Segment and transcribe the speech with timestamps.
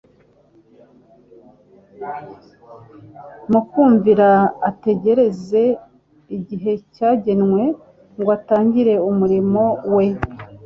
[3.51, 4.29] mu kumvira
[4.69, 5.63] ategereza
[6.37, 7.63] igihe cyagenwe
[8.19, 9.63] ngo atangire umurimo
[9.95, 10.05] We